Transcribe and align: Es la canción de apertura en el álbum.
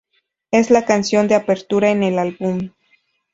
Es 0.49 0.71
la 0.71 0.83
canción 0.83 1.27
de 1.27 1.35
apertura 1.35 1.91
en 1.91 2.01
el 2.01 2.17
álbum. 2.17 2.71